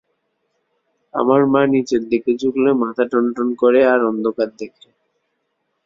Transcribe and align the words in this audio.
আমার 1.13 1.41
মা 1.53 1.61
নিচের 1.73 2.01
দিকে 2.11 2.31
ঝুকলে 2.39 2.71
মাথা 2.83 3.03
টনটন 3.11 3.49
করে 3.61 3.79
আর 3.87 3.99
অন্ধকার 4.09 4.49
দেখে। 4.59 4.89